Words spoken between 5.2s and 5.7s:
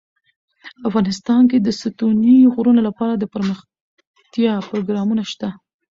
شته.